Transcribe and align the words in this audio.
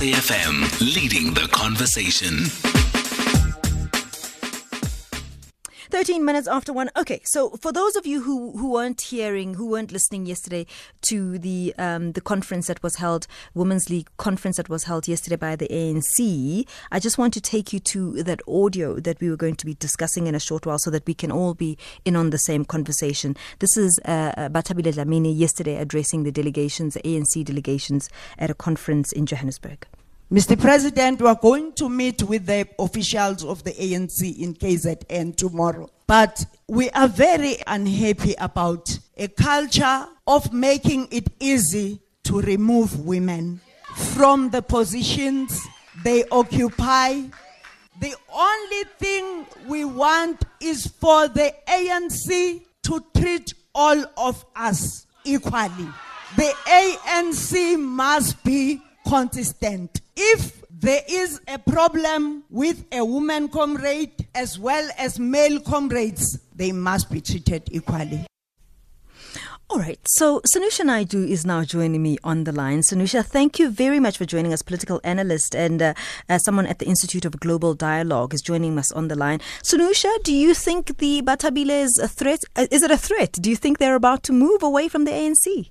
SAFM, 0.00 0.80
leading 0.80 1.34
the 1.34 1.46
conversation. 1.52 2.69
13 5.90 6.24
minutes 6.24 6.46
after 6.46 6.72
one. 6.72 6.88
Okay, 6.96 7.20
so 7.24 7.50
for 7.50 7.72
those 7.72 7.96
of 7.96 8.06
you 8.06 8.22
who, 8.22 8.52
who 8.52 8.70
weren't 8.70 9.00
hearing, 9.00 9.54
who 9.54 9.66
weren't 9.66 9.90
listening 9.90 10.24
yesterday 10.24 10.64
to 11.02 11.38
the 11.38 11.74
um, 11.78 12.12
the 12.12 12.20
conference 12.20 12.68
that 12.68 12.82
was 12.82 12.96
held, 12.96 13.26
Women's 13.54 13.90
League 13.90 14.08
conference 14.16 14.56
that 14.56 14.68
was 14.68 14.84
held 14.84 15.08
yesterday 15.08 15.36
by 15.36 15.56
the 15.56 15.66
ANC, 15.68 16.66
I 16.92 17.00
just 17.00 17.18
want 17.18 17.34
to 17.34 17.40
take 17.40 17.72
you 17.72 17.80
to 17.80 18.22
that 18.22 18.40
audio 18.46 19.00
that 19.00 19.20
we 19.20 19.28
were 19.28 19.36
going 19.36 19.56
to 19.56 19.66
be 19.66 19.74
discussing 19.74 20.28
in 20.28 20.34
a 20.34 20.40
short 20.40 20.64
while 20.64 20.78
so 20.78 20.90
that 20.90 21.06
we 21.06 21.14
can 21.14 21.32
all 21.32 21.54
be 21.54 21.76
in 22.04 22.14
on 22.14 22.30
the 22.30 22.38
same 22.38 22.64
conversation. 22.64 23.36
This 23.58 23.76
is 23.76 23.98
uh, 24.04 24.32
uh 24.36 24.48
Bathabile 24.48 24.92
Dlamini 24.92 25.36
yesterday 25.36 25.76
addressing 25.76 26.22
the 26.22 26.32
delegations, 26.32 26.94
the 26.94 27.02
ANC 27.02 27.44
delegations 27.44 28.08
at 28.38 28.48
a 28.48 28.54
conference 28.54 29.12
in 29.12 29.26
Johannesburg. 29.26 29.86
Mr. 30.32 30.56
President, 30.56 31.20
we 31.20 31.26
are 31.26 31.34
going 31.34 31.72
to 31.72 31.88
meet 31.88 32.22
with 32.22 32.46
the 32.46 32.64
officials 32.78 33.44
of 33.44 33.64
the 33.64 33.72
ANC 33.72 34.38
in 34.38 34.54
KZN 34.54 35.34
tomorrow. 35.34 35.90
But 36.06 36.46
we 36.68 36.88
are 36.90 37.08
very 37.08 37.56
unhappy 37.66 38.36
about 38.38 38.96
a 39.16 39.26
culture 39.26 40.06
of 40.28 40.52
making 40.52 41.08
it 41.10 41.26
easy 41.40 41.98
to 42.22 42.40
remove 42.42 43.04
women 43.04 43.60
from 44.14 44.50
the 44.50 44.62
positions 44.62 45.66
they 46.04 46.22
occupy. 46.30 47.22
The 47.98 48.14
only 48.32 48.84
thing 49.00 49.46
we 49.66 49.84
want 49.84 50.44
is 50.60 50.86
for 50.86 51.26
the 51.26 51.52
ANC 51.66 52.62
to 52.84 53.04
treat 53.16 53.52
all 53.74 54.04
of 54.16 54.44
us 54.54 55.08
equally. 55.24 55.88
The 56.36 56.54
ANC 56.68 57.76
must 57.80 58.44
be 58.44 58.80
consistent. 59.10 60.00
If 60.16 60.62
there 60.70 61.02
is 61.08 61.40
a 61.48 61.58
problem 61.58 62.44
with 62.48 62.84
a 62.92 63.04
woman 63.04 63.48
comrade 63.48 64.28
as 64.36 64.58
well 64.58 64.88
as 64.96 65.18
male 65.18 65.58
comrades, 65.60 66.38
they 66.54 66.70
must 66.70 67.10
be 67.10 67.20
treated 67.20 67.64
equally. 67.72 68.24
All 69.68 69.78
right. 69.78 70.00
So 70.04 70.40
Sanusha 70.40 70.84
Naidu 70.84 71.24
is 71.24 71.44
now 71.44 71.62
joining 71.64 72.02
me 72.02 72.18
on 72.24 72.44
the 72.44 72.52
line. 72.52 72.80
Sanusha, 72.80 73.24
thank 73.24 73.58
you 73.58 73.70
very 73.70 74.00
much 74.00 74.18
for 74.18 74.24
joining 74.24 74.52
us, 74.52 74.62
political 74.62 75.00
analyst 75.04 75.54
and 75.54 75.80
uh, 75.80 75.94
uh, 76.28 76.38
someone 76.38 76.66
at 76.66 76.78
the 76.78 76.86
Institute 76.86 77.24
of 77.24 77.38
Global 77.38 77.74
Dialogue 77.74 78.34
is 78.34 78.42
joining 78.42 78.78
us 78.78 78.90
on 78.92 79.08
the 79.08 79.16
line. 79.16 79.40
Sanusha, 79.62 80.10
do 80.22 80.32
you 80.32 80.54
think 80.54 80.98
the 80.98 81.22
Bathabile 81.22 81.82
is 81.82 81.98
a 81.98 82.08
threat? 82.08 82.44
Uh, 82.56 82.66
is 82.70 82.82
it 82.82 82.90
a 82.90 82.96
threat? 82.96 83.32
Do 83.40 83.50
you 83.50 83.56
think 83.56 83.78
they're 83.78 83.94
about 83.96 84.22
to 84.24 84.32
move 84.32 84.62
away 84.62 84.88
from 84.88 85.04
the 85.04 85.12
ANC? 85.12 85.70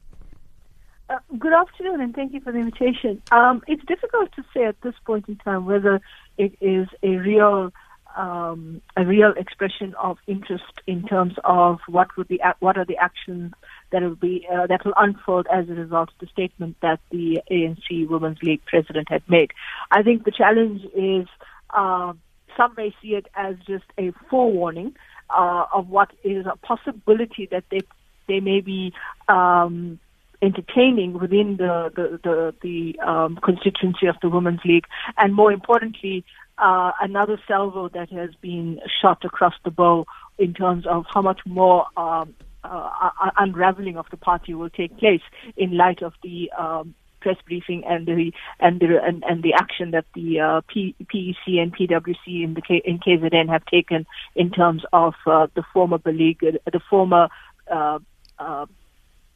Uh, 1.10 1.18
good 1.40 1.54
afternoon, 1.54 2.02
and 2.02 2.14
thank 2.14 2.34
you 2.34 2.40
for 2.40 2.52
the 2.52 2.60
invitation. 2.60 3.20
Um, 3.32 3.64
it's 3.68 3.84
difficult 3.86 4.32
to 4.36 4.44
say 4.54 4.66
at 4.66 4.80
this 4.82 4.94
point 5.06 5.28
in 5.28 5.38
time 5.38 5.66
whether 5.66 6.02
it 6.38 6.54
is 6.62 6.88
a 7.02 7.16
real 7.16 7.74
um, 8.16 8.82
a 8.96 9.04
real 9.04 9.34
expression 9.36 9.96
of 9.96 10.18
interest 10.28 10.72
in 10.86 11.08
terms 11.08 11.34
of 11.44 11.80
what 11.88 12.16
would 12.16 12.28
be 12.28 12.40
what 12.60 12.78
are 12.78 12.86
the 12.86 12.98
actions 12.98 13.54
that 13.92 14.04
will 14.04 14.16
be 14.16 14.48
uh, 14.54 14.68
that 14.68 14.86
will 14.86 14.94
unfold 14.98 15.48
as 15.52 15.68
a 15.68 15.74
result 15.74 16.10
of 16.10 16.16
the 16.20 16.28
statement 16.28 16.76
that 16.84 17.00
the 17.10 17.42
ANC 17.50 18.08
Women's 18.08 18.44
League 18.44 18.64
president 18.68 19.10
had 19.10 19.24
made. 19.28 19.52
I 19.90 20.04
think 20.04 20.26
the 20.26 20.32
challenge 20.32 20.84
is 20.94 21.28
uh, 21.72 22.14
some 22.56 22.74
may 22.78 22.94
see 23.02 23.16
it 23.16 23.26
as 23.34 23.56
just 23.66 23.86
a 23.98 24.12
forewarning 24.30 24.96
uh, 25.36 25.66
of 25.74 25.90
what 25.90 26.12
is 26.24 26.46
a 26.46 26.56
possibility 26.58 27.48
that 27.50 27.64
they 27.72 27.82
they 28.28 28.42
may 28.42 28.62
be 28.62 28.94
um, 29.28 30.00
entertaining 30.42 31.14
within 31.14 31.58
the 31.58 31.92
the 31.95 32.20
the, 32.23 32.56
the 32.62 33.00
um, 33.00 33.38
constituency 33.44 34.08
of 34.08 34.16
the 34.22 34.30
Women's 34.30 34.62
League, 34.66 34.86
and 35.18 35.34
more 35.34 35.52
importantly, 35.52 36.23
uh, 36.58 36.92
another 37.02 37.40
salvo 37.47 37.90
that 37.90 38.09
has 38.12 38.30
been 38.41 38.80
shot 39.02 39.24
across 39.25 39.53
the 39.63 39.72
bow 39.72 40.06
in 40.38 40.53
terms 40.53 40.86
of 40.88 41.06
how 41.13 41.22
much 41.22 41.40
more 41.46 41.86
um, 41.97 42.34
uh, 42.63 43.09
unraveling 43.38 43.97
of 43.97 44.06
the 44.12 44.18
party 44.18 44.53
will 44.53 44.69
take 44.69 44.97
place 44.97 45.22
in 45.58 45.75
light 45.78 46.02
of 46.02 46.13
the 46.24 46.52
um, 46.58 46.94
press 47.22 47.38
briefing 47.46 47.84
and 47.86 48.06
the 48.06 48.31
and 48.59 48.80
the 48.80 49.00
and, 49.03 49.24
and 49.28 49.44
the 49.44 49.53
action 49.53 49.92
that 49.92 50.06
the 50.16 50.40
uh, 50.40 50.62
P, 50.68 50.96
PEC 51.03 51.62
and 51.62 51.75
PWC 51.75 52.44
in 52.44 52.53
the 52.53 52.62
K, 52.62 52.81
in 52.86 53.00
KZN 53.00 53.50
have 53.50 53.66
taken 53.66 54.06
in 54.36 54.52
terms 54.52 54.84
of 54.94 55.16
uh, 55.25 55.47
the 55.56 55.63
former 55.74 55.97
beleaguered, 55.97 56.59
the 56.72 56.80
former 56.90 57.30
uh, 57.72 58.00
uh, 58.38 58.66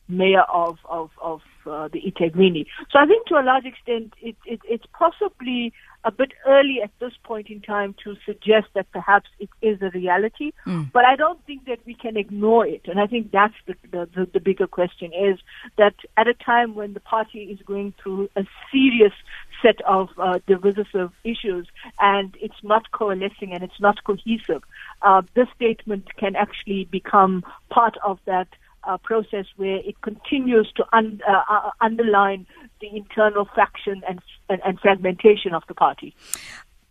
mayor 0.07 0.43
of 0.43 0.77
of, 0.85 1.09
of 1.21 1.41
uh, 1.65 1.87
the 1.87 2.01
eThekwini. 2.01 2.65
So 2.91 2.99
I 2.99 3.05
think 3.05 3.25
to 3.27 3.35
a 3.35 3.43
large 3.43 3.65
extent 3.65 4.13
it, 4.21 4.35
it, 4.45 4.59
it's 4.65 4.85
possibly 4.93 5.73
a 6.05 6.11
bit 6.11 6.33
early 6.45 6.81
at 6.83 6.91
this 6.99 7.13
point 7.23 7.49
in 7.49 7.61
time 7.61 7.95
to 8.03 8.15
suggest 8.25 8.67
that 8.75 8.91
perhaps 8.91 9.29
it 9.39 9.49
is 9.61 9.81
a 9.81 9.89
reality, 9.91 10.51
mm. 10.65 10.91
but 10.91 11.05
I 11.05 11.15
don't 11.15 11.43
think 11.45 11.65
that 11.65 11.79
we 11.85 11.93
can 11.93 12.17
ignore 12.17 12.67
it. 12.67 12.81
And 12.85 12.99
I 12.99 13.07
think 13.07 13.31
that's 13.31 13.53
the, 13.65 13.75
the, 13.91 14.09
the, 14.13 14.29
the 14.33 14.39
bigger 14.39 14.67
question 14.67 15.11
is 15.13 15.39
that 15.77 15.95
at 16.17 16.27
a 16.27 16.33
time 16.33 16.75
when 16.75 16.93
the 16.93 16.99
party 16.99 17.43
is 17.43 17.59
going 17.65 17.93
through 18.01 18.29
a 18.35 18.43
serious 18.71 19.13
set 19.61 19.79
of 19.87 20.09
uh, 20.17 20.39
divisive 20.45 21.11
issues 21.23 21.67
and 22.01 22.35
it's 22.41 22.63
not 22.63 22.91
coalescing 22.91 23.53
and 23.53 23.63
it's 23.63 23.79
not 23.79 24.03
cohesive, 24.03 24.63
uh, 25.03 25.21
this 25.35 25.47
statement 25.55 26.07
can 26.17 26.35
actually 26.35 26.85
become 26.91 27.45
part 27.69 27.95
of 28.03 28.19
that 28.25 28.49
uh, 28.87 28.97
process 28.97 29.45
where 29.55 29.77
it 29.77 30.01
continues 30.01 30.71
to 30.75 30.85
un, 30.93 31.21
uh, 31.27 31.41
uh, 31.49 31.71
underline 31.81 32.45
the 32.81 32.95
internal 32.95 33.47
faction 33.55 34.01
and, 34.07 34.21
and, 34.49 34.61
and 34.65 34.79
fragmentation 34.79 35.53
of 35.53 35.63
the 35.67 35.73
party. 35.73 36.15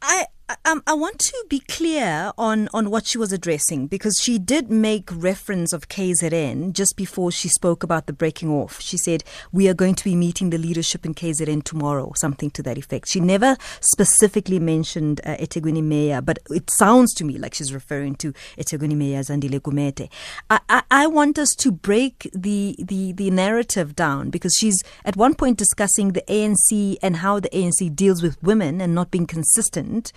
I 0.00 0.26
um, 0.64 0.82
I 0.86 0.94
want 0.94 1.18
to 1.20 1.44
be 1.48 1.60
clear 1.60 2.32
on, 2.36 2.68
on 2.72 2.90
what 2.90 3.06
she 3.06 3.18
was 3.18 3.32
addressing 3.32 3.86
because 3.86 4.18
she 4.20 4.38
did 4.38 4.70
make 4.70 5.08
reference 5.12 5.72
of 5.72 5.88
KZN 5.88 6.72
just 6.72 6.96
before 6.96 7.30
she 7.30 7.48
spoke 7.48 7.82
about 7.82 8.06
the 8.06 8.12
breaking 8.12 8.50
off. 8.50 8.80
She 8.80 8.96
said, 8.96 9.24
We 9.52 9.68
are 9.68 9.74
going 9.74 9.94
to 9.96 10.04
be 10.04 10.14
meeting 10.14 10.50
the 10.50 10.58
leadership 10.58 11.04
in 11.04 11.14
KZN 11.14 11.64
tomorrow, 11.64 12.12
something 12.16 12.50
to 12.52 12.62
that 12.64 12.78
effect. 12.78 13.08
She 13.08 13.20
never 13.20 13.56
specifically 13.80 14.58
mentioned 14.58 15.20
uh, 15.24 15.36
eThekwini 15.36 15.82
Mayor, 15.82 16.20
but 16.20 16.38
it 16.50 16.70
sounds 16.70 17.14
to 17.14 17.24
me 17.24 17.38
like 17.38 17.54
she's 17.54 17.72
referring 17.72 18.14
to 18.16 18.32
eThekwini 18.58 18.96
Mayor 18.96 19.20
Zandile 19.20 19.60
Gumede. 19.60 20.08
I, 20.50 20.60
I, 20.68 20.82
I 20.90 21.06
want 21.06 21.38
us 21.38 21.54
to 21.56 21.72
break 21.72 22.30
the, 22.34 22.76
the, 22.78 23.12
the 23.12 23.30
narrative 23.30 23.94
down 23.94 24.30
because 24.30 24.54
she's 24.58 24.82
at 25.04 25.16
one 25.16 25.34
point 25.34 25.58
discussing 25.58 26.12
the 26.12 26.22
ANC 26.22 26.96
and 27.02 27.16
how 27.16 27.40
the 27.40 27.50
ANC 27.50 27.94
deals 27.94 28.22
with 28.22 28.42
women 28.42 28.80
and 28.80 28.94
not 28.94 29.10
being 29.10 29.26
consistent. 29.26 30.12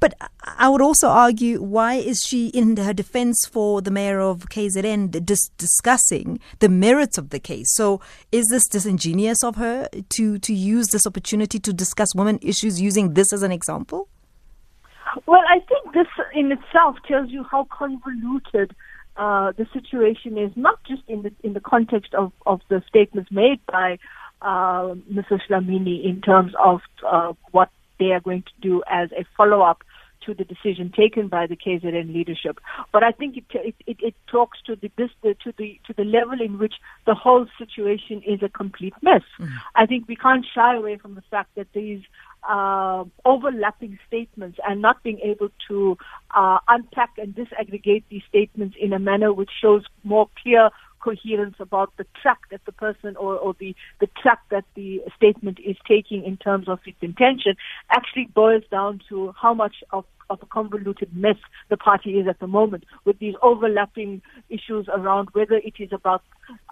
But 0.00 0.14
I 0.42 0.68
would 0.68 0.82
also 0.82 1.08
argue 1.08 1.62
why 1.62 1.94
is 1.94 2.24
she 2.24 2.48
in 2.48 2.76
her 2.76 2.92
defense 2.92 3.46
for 3.46 3.80
the 3.80 3.90
mayor 3.90 4.20
of 4.20 4.48
KZN 4.48 5.24
dis- 5.24 5.50
discussing 5.58 6.40
the 6.58 6.68
merits 6.68 7.18
of 7.18 7.30
the 7.30 7.38
case? 7.38 7.74
So 7.76 8.00
is 8.32 8.46
this 8.48 8.66
disingenuous 8.66 9.44
of 9.44 9.56
her 9.56 9.88
to, 10.08 10.38
to 10.38 10.52
use 10.52 10.88
this 10.88 11.06
opportunity 11.06 11.60
to 11.60 11.72
discuss 11.72 12.14
women 12.14 12.40
issues 12.42 12.80
using 12.80 13.14
this 13.14 13.32
as 13.32 13.42
an 13.42 13.52
example? 13.52 14.08
Well, 15.26 15.42
I 15.48 15.60
think 15.60 15.94
this 15.94 16.06
in 16.34 16.50
itself 16.50 16.96
tells 17.06 17.30
you 17.30 17.44
how 17.44 17.68
convoluted 17.70 18.74
uh, 19.16 19.52
the 19.52 19.66
situation 19.72 20.38
is, 20.38 20.50
not 20.56 20.82
just 20.84 21.02
in 21.06 21.22
the 21.22 21.32
in 21.42 21.52
the 21.52 21.60
context 21.60 22.14
of, 22.14 22.32
of 22.46 22.60
the 22.68 22.82
statements 22.88 23.30
made 23.30 23.60
by 23.66 23.98
uh, 24.40 24.94
Mrs. 25.12 25.40
Dlamini 25.48 26.04
in 26.04 26.20
terms 26.22 26.52
of 26.58 26.80
uh, 27.06 27.34
what 27.50 27.68
they 28.02 28.12
are 28.12 28.20
going 28.20 28.42
to 28.42 28.52
do 28.60 28.82
as 28.90 29.10
a 29.12 29.24
follow 29.36 29.60
up 29.62 29.82
to 30.26 30.34
the 30.34 30.44
decision 30.44 30.92
taken 30.96 31.28
by 31.28 31.46
the 31.46 31.56
KZN 31.56 32.12
leadership. 32.12 32.60
But 32.92 33.02
I 33.02 33.10
think 33.12 33.36
it 33.36 33.44
it, 33.54 33.74
it, 33.86 33.96
it 34.00 34.14
talks 34.26 34.58
to 34.66 34.76
the 34.76 34.90
this 34.96 35.10
the, 35.22 35.34
to 35.44 35.52
the 35.58 35.80
to 35.86 35.92
the 35.92 36.04
level 36.04 36.40
in 36.40 36.58
which 36.58 36.74
the 37.06 37.14
whole 37.14 37.46
situation 37.58 38.22
is 38.26 38.40
a 38.42 38.48
complete 38.48 38.94
mess. 39.02 39.22
Mm-hmm. 39.38 39.56
I 39.74 39.86
think 39.86 40.08
we 40.08 40.16
can't 40.16 40.46
shy 40.54 40.76
away 40.76 40.96
from 40.96 41.14
the 41.14 41.22
fact 41.30 41.50
that 41.56 41.68
these 41.72 42.02
uh, 42.48 43.04
overlapping 43.24 43.98
statements 44.06 44.58
and 44.66 44.82
not 44.82 45.02
being 45.02 45.20
able 45.20 45.48
to 45.68 45.96
uh, 46.34 46.58
unpack 46.68 47.10
and 47.18 47.34
disaggregate 47.34 48.04
these 48.08 48.22
statements 48.28 48.76
in 48.80 48.92
a 48.92 48.98
manner 48.98 49.32
which 49.32 49.50
shows 49.60 49.84
more 50.02 50.28
clear 50.42 50.70
coherence 51.02 51.56
about 51.58 51.92
the 51.96 52.06
track 52.20 52.38
that 52.50 52.60
the 52.64 52.72
person 52.72 53.16
or, 53.16 53.36
or 53.36 53.54
the, 53.58 53.74
the 54.00 54.08
track 54.20 54.40
that 54.50 54.64
the 54.74 55.02
statement 55.16 55.58
is 55.64 55.76
taking 55.86 56.24
in 56.24 56.36
terms 56.36 56.68
of 56.68 56.78
its 56.86 56.98
intention 57.00 57.54
actually 57.90 58.28
boils 58.34 58.62
down 58.70 59.00
to 59.08 59.34
how 59.40 59.52
much 59.52 59.76
of 59.92 60.04
of 60.30 60.38
a 60.42 60.46
convoluted 60.46 61.14
mess 61.14 61.36
the 61.68 61.76
party 61.76 62.18
is 62.18 62.26
at 62.26 62.40
the 62.40 62.46
moment, 62.46 62.84
with 63.04 63.18
these 63.18 63.34
overlapping 63.42 64.22
issues 64.48 64.88
around 64.92 65.28
whether 65.32 65.56
it 65.56 65.74
is 65.78 65.90
about 65.92 66.22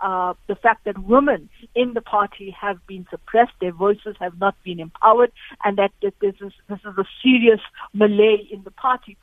uh, 0.03 0.35
the 0.49 0.55
fact 0.55 0.85
that 0.85 0.99
women 0.99 1.49
in 1.75 1.93
the 1.95 2.01
party 2.01 2.55
have 2.59 2.85
been 2.87 3.07
suppressed, 3.11 3.53
their 3.61 3.73
voices 3.73 4.17
have 4.19 4.39
not 4.41 4.55
been 4.65 4.81
empowered, 4.81 5.31
and 5.65 5.77
that, 5.79 5.91
that 6.03 6.15
this 6.21 6.35
is 6.41 6.53
this 6.69 6.79
is 6.81 6.95
a 6.99 7.05
serious 7.23 7.61
melee 7.93 8.49
in 8.51 8.63
the 8.65 8.71
party, 8.71 9.17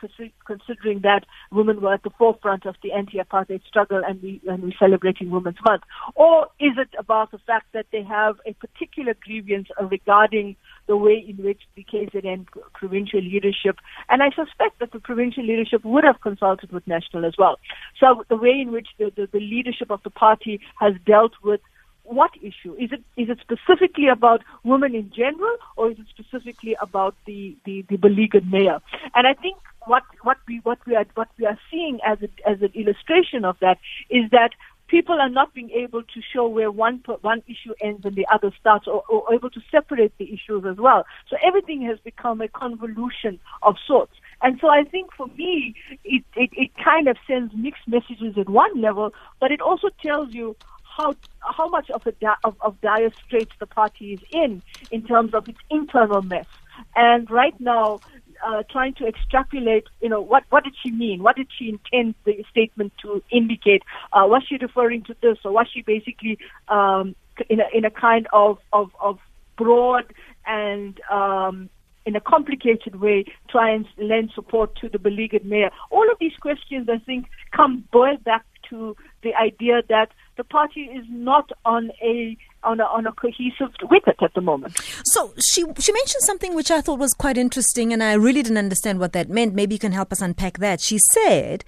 considering 0.46 1.00
that 1.02 1.26
women 1.52 1.82
were 1.82 1.94
at 1.94 2.04
the 2.04 2.12
forefront 2.12 2.66
of 2.66 2.76
the 2.84 2.92
anti-apartheid 2.92 3.62
struggle, 3.68 4.02
and 4.08 4.22
we 4.22 4.42
and 4.48 4.64
we 4.64 4.76
celebrating 4.98 5.30
Women's 5.30 5.58
Month, 5.66 5.84
or 6.16 6.48
is 6.60 6.74
it 6.78 6.90
about 6.98 7.32
the 7.32 7.38
fact 7.40 7.68
that 7.74 7.86
they 7.92 8.04
have 8.04 8.36
a 8.46 8.54
particular 8.54 9.14
grievance 9.22 9.68
regarding 9.90 10.56
the 10.88 10.98
way 10.98 11.24
in 11.28 11.44
which 11.44 11.62
the 11.76 11.84
KZN 11.84 12.48
provincial 12.74 13.22
leadership, 13.22 13.78
and 14.10 14.24
I 14.24 14.30
suspect 14.30 14.80
that 14.80 14.92
the 14.92 15.00
provincial 15.00 15.46
leadership 15.46 15.84
would 15.84 16.04
have 16.04 16.22
consulted 16.22 16.72
with 16.72 16.88
national 16.88 17.26
as 17.26 17.34
well. 17.38 17.58
So 18.00 18.24
the 18.30 18.38
way 18.38 18.60
in 18.62 18.72
which 18.72 18.88
the, 18.98 19.12
the, 19.16 19.28
the 19.32 19.40
leadership 19.40 19.92
of 19.92 20.02
the 20.04 20.10
party 20.10 20.60
has 20.80 20.94
dealt 21.06 21.34
with 21.44 21.62
what 22.04 22.32
issue? 22.42 22.74
Is 22.80 22.90
it 22.94 23.04
is 23.22 23.28
it 23.30 23.40
specifically 23.42 24.08
about 24.08 24.42
women 24.64 24.96
in 24.96 25.12
general, 25.14 25.58
or 25.76 25.92
is 25.92 25.98
it 26.00 26.06
specifically 26.10 26.78
about 26.82 27.16
the 27.26 27.58
the, 27.66 27.86
the 27.90 27.98
beleaguered 27.98 28.50
mayor? 28.50 28.80
And 29.14 29.28
I 29.28 29.34
think 29.34 29.58
what 29.88 30.04
what 30.22 30.38
we 30.48 30.60
what 30.64 30.80
we 30.86 30.96
are 30.96 31.06
what 31.16 31.30
we 31.40 31.46
are 31.46 31.58
seeing 31.72 32.00
as 32.06 32.20
a, 32.22 32.50
as 32.50 32.62
an 32.62 32.72
illustration 32.76 33.46
of 33.46 33.58
that 33.62 33.78
is 34.10 34.30
that 34.32 34.52
people 34.88 35.20
are 35.20 35.30
not 35.30 35.54
being 35.54 35.70
able 35.72 36.02
to 36.02 36.22
show 36.34 36.48
where 36.48 36.72
one 36.72 37.04
one 37.22 37.42
issue 37.48 37.74
ends 37.82 38.06
and 38.06 38.16
the 38.16 38.26
other 38.34 38.52
starts, 38.60 38.88
or, 38.88 39.04
or 39.10 39.34
able 39.34 39.50
to 39.50 39.62
separate 39.72 40.14
the 40.18 40.26
issues 40.26 40.64
as 40.70 40.78
well. 40.78 41.06
So 41.30 41.38
everything 41.46 41.82
has 41.84 42.00
become 42.04 42.42
a 42.42 42.48
convolution 42.48 43.40
of 43.62 43.76
sorts. 43.86 44.14
And 44.42 44.58
so 44.62 44.70
I 44.70 44.84
think 44.84 45.10
for 45.16 45.28
me, 45.28 45.76
it, 46.04 46.24
it, 46.36 46.50
it 46.54 46.72
kind 46.84 47.08
of 47.08 47.18
sends 47.28 47.54
mixed 47.56 47.88
messages 47.88 48.38
at 48.38 48.50
one 48.50 48.82
level, 48.82 49.12
but 49.40 49.52
it 49.52 49.62
also 49.62 49.88
tells 50.02 50.30
you 50.32 50.56
how 50.98 51.16
how 51.40 51.70
much 51.70 51.90
of 51.92 52.02
a 52.06 52.12
di- 52.12 52.42
of, 52.44 52.56
of 52.62 52.80
dire 52.82 53.14
straits 53.26 53.52
the 53.60 53.68
party 53.68 54.14
is 54.14 54.22
in 54.32 54.62
in 54.92 55.04
terms 55.04 55.34
of 55.34 55.48
its 55.48 55.60
internal 55.70 56.22
mess. 56.22 56.48
And 56.96 57.30
right 57.30 57.60
now, 57.60 58.02
uh, 58.46 58.64
trying 58.70 58.94
to 58.96 59.08
extrapolate, 59.08 59.86
you 60.02 60.10
know, 60.10 60.22
what 60.22 60.44
what 60.50 60.64
did 60.64 60.74
she 60.84 60.92
mean? 60.92 61.24
What 61.24 61.36
did 61.36 61.48
she 61.58 61.70
intend 61.70 62.16
the 62.26 62.44
statement 62.50 62.94
to 63.02 63.24
indicate? 63.32 63.84
Uh, 64.14 64.26
was 64.28 64.44
she 64.48 64.58
referring 64.58 65.04
to 65.04 65.16
this, 65.22 65.38
or 65.44 65.52
was 65.52 65.68
she 65.74 65.82
basically 65.82 66.38
um, 66.68 67.16
in 67.50 67.60
a 67.60 67.66
in 67.74 67.86
a 67.86 67.92
kind 67.92 68.28
of 68.34 68.60
of, 68.74 68.92
of 69.00 69.20
broad 69.58 70.06
and 70.46 71.00
um, 71.12 71.70
in 72.06 72.16
a 72.16 72.22
complicated 72.22 73.02
way 73.02 73.26
try 73.50 73.70
and 73.70 73.86
lend 73.98 74.32
support 74.34 74.76
to 74.78 74.88
the 74.88 74.98
beleaguered 74.98 75.46
mayor. 75.46 75.70
All 75.90 76.10
of 76.10 76.18
these 76.20 76.36
questions, 76.40 76.88
I 76.90 77.00
think, 77.00 77.26
come 77.52 77.84
boil 77.92 78.18
back 78.24 78.46
to 78.70 78.96
the 79.24 79.36
idea 79.36 79.82
that 79.90 80.10
the 80.38 80.44
party 80.44 80.82
is 80.82 81.06
not 81.10 81.52
on 81.66 81.92
a 82.02 82.38
on 82.64 82.80
a, 82.80 82.84
on 82.84 83.06
a 83.06 83.12
cohesive 83.12 83.74
wicket 83.90 84.18
at 84.22 84.34
the 84.34 84.42
moment. 84.42 84.78
So 85.06 85.34
she 85.40 85.66
she 85.80 85.92
mentioned 85.92 86.24
something 86.24 86.56
which 86.56 86.72
I 86.72 86.82
thought 86.82 87.00
was 87.00 87.14
quite 87.14 87.38
interesting, 87.38 87.94
and 87.94 88.04
I 88.04 88.14
really 88.14 88.44
didn't 88.44 88.58
understand 88.58 89.00
what 89.00 89.14
that 89.14 89.30
meant. 89.30 89.54
Maybe 89.54 89.76
you 89.76 89.80
can 89.80 89.92
help 89.92 90.12
us 90.12 90.22
unpack 90.22 90.60
that. 90.60 90.82
She 90.82 90.98
said, 90.98 91.64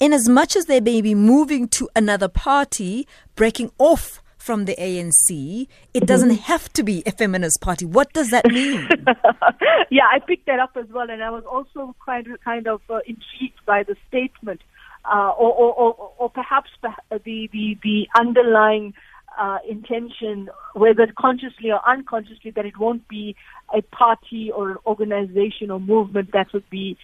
in 0.00 0.12
as 0.12 0.28
much 0.28 0.56
as 0.56 0.66
they 0.66 0.80
may 0.80 1.00
be 1.00 1.14
moving 1.14 1.68
to 1.68 1.88
another 1.94 2.28
party, 2.28 3.06
breaking 3.36 3.72
off 3.78 4.22
from 4.36 4.64
the 4.64 4.74
ANC, 4.74 5.68
it 5.94 6.04
doesn't 6.04 6.30
mm-hmm. 6.30 6.42
have 6.42 6.72
to 6.72 6.82
be 6.82 7.04
a 7.06 7.12
feminist 7.12 7.60
party. 7.60 7.84
What 7.84 8.12
does 8.12 8.30
that 8.30 8.44
mean? 8.46 8.88
yeah, 9.90 10.06
I 10.12 10.18
picked 10.18 10.46
that 10.46 10.58
up 10.58 10.76
as 10.76 10.86
well, 10.90 11.08
and 11.08 11.22
I 11.22 11.30
was 11.30 11.44
also 11.44 11.94
kind 12.04 12.26
of, 12.26 12.40
kind 12.40 12.66
of 12.66 12.80
uh, 12.90 12.98
intrigued 13.06 13.64
by 13.64 13.84
the 13.84 13.94
statement 14.08 14.60
uh, 15.04 15.30
or, 15.30 15.52
or, 15.52 15.72
or, 15.74 16.12
or, 16.18 16.30
perhaps 16.30 16.70
the, 16.82 16.92
the, 17.24 17.78
the 17.82 18.06
underlying 18.18 18.94
uh, 19.38 19.58
intention, 19.68 20.48
whether 20.74 21.06
consciously 21.18 21.70
or 21.70 21.80
unconsciously, 21.88 22.50
that 22.52 22.66
it 22.66 22.78
won't 22.78 23.06
be 23.08 23.34
a 23.74 23.82
party 23.82 24.50
or 24.54 24.72
an 24.72 24.76
organization 24.86 25.70
or 25.70 25.80
movement 25.80 26.30
that 26.32 26.52
would 26.52 26.68
be 26.70 26.96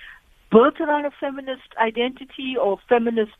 built 0.50 0.80
around 0.80 1.04
a 1.04 1.10
feminist 1.20 1.74
identity 1.78 2.56
or 2.60 2.78
feminist 2.88 3.32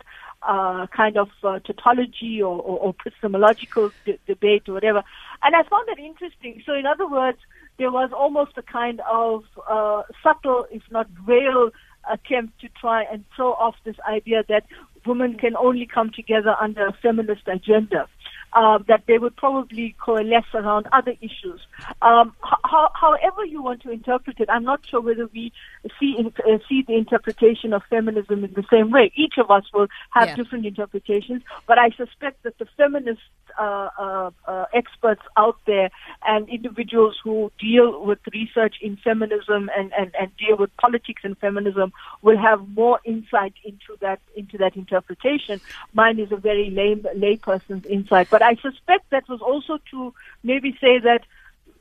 uh, 0.43 0.87
kind 0.95 1.17
of 1.17 1.29
uh, 1.43 1.59
tautology 1.61 2.41
or, 2.43 2.59
or, 2.61 2.79
or 2.79 2.95
epistemological 3.01 3.91
debate 4.27 4.69
or 4.69 4.75
whatever. 4.75 5.03
And 5.43 5.55
I 5.55 5.63
found 5.69 5.89
that 5.89 5.99
interesting. 5.99 6.63
So, 6.65 6.75
in 6.75 6.87
other 6.87 7.09
words, 7.09 7.39
there 7.79 7.91
was 7.91 8.11
almost 8.17 8.53
a 8.57 8.63
kind 8.63 9.01
of 9.11 9.45
uh, 9.69 10.03
subtle, 10.23 10.67
if 10.71 10.83
not 10.91 11.09
real, 11.27 11.71
attempt 12.11 12.61
to 12.61 12.69
try 12.81 13.05
and 13.05 13.25
throw 13.35 13.53
off 13.53 13.75
this 13.85 13.97
idea 14.09 14.43
that 14.49 14.65
women 15.07 15.37
can 15.39 15.57
only 15.57 15.87
come 15.87 16.11
together 16.15 16.55
under 16.61 16.87
a 16.87 16.93
feminist 17.03 17.43
agenda. 17.47 18.09
Uh, 18.55 18.79
that 18.89 19.03
they 19.07 19.19
would 19.19 19.37
probably 19.37 19.95
coalesce 20.01 20.55
around 20.55 20.89
other 20.91 21.15
issues. 21.21 21.61
Um, 22.01 22.35
ho- 22.41 22.89
however 22.95 23.45
you 23.45 23.63
want 23.63 23.83
to 23.83 23.91
interpret 23.91 24.41
it, 24.41 24.49
I'm 24.49 24.65
not 24.65 24.81
sure 24.87 25.03
whether 25.03 25.27
we 25.27 25.53
see 26.01 26.17
in, 26.19 26.33
uh, 26.47 26.59
see 26.67 26.83
the 26.83 26.95
interpretation 26.95 27.75
of 27.75 27.83
feminism 27.91 28.45
in 28.45 28.53
the 28.55 28.65
same 28.71 28.91
way. 28.91 29.13
Each 29.15 29.35
of 29.37 29.51
us 29.51 29.65
will 29.75 29.89
have 30.11 30.29
yeah. 30.29 30.35
different 30.37 30.65
interpretations, 30.65 31.43
but 31.67 31.79
I 31.79 31.91
suspect 31.91 32.43
that 32.45 32.57
the 32.59 32.67
feminist 32.77 33.21
uh, 33.59 33.89
uh, 33.99 34.31
uh, 34.47 34.65
experts 34.73 35.23
out 35.37 35.59
there 35.67 35.91
and 36.27 36.49
individuals 36.49 37.17
who 37.23 37.51
deal 37.59 38.05
with 38.05 38.19
research 38.33 38.77
in 38.81 38.97
feminism 38.97 39.69
and, 39.77 39.93
and, 39.99 40.15
and 40.19 40.31
deal 40.37 40.57
with 40.57 40.75
politics 40.77 41.23
and 41.25 41.37
feminism 41.39 41.93
will 42.23 42.39
have 42.39 42.67
more 42.69 43.01
insight 43.05 43.55
into 43.65 43.97
that 44.01 44.21
into 44.37 44.57
that 44.59 44.77
interpretation. 44.77 45.61
Mine 45.93 46.19
is 46.19 46.31
a 46.31 46.37
very 46.37 46.71
lame 46.71 47.05
layperson's 47.17 47.87
insight, 47.87 48.31
but 48.39 48.47
I 48.47 48.55
suspect 48.57 49.11
that 49.11 49.29
was 49.29 49.41
also 49.41 49.79
to 49.91 50.15
maybe 50.45 50.73
say 50.81 51.01
that 51.01 51.23